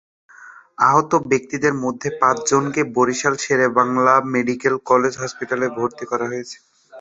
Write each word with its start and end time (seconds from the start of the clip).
আহত 0.81 1.11
ব্যক্তিদের 1.31 1.73
মধ্যে 1.83 2.09
পাঁচজনকে 2.21 2.81
বরিশাল 2.95 3.35
শের-ই-বাংলা 3.43 4.13
মেডিকেল 4.33 4.75
কলেজ 4.89 5.13
হাসপাতালে 5.17 5.65
ভর্তি 5.77 6.05
করা 6.11 6.25
হয়েছে। 6.31 6.57